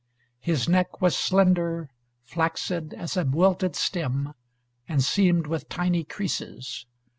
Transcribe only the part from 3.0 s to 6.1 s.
a wilted stem, and seamed with tiny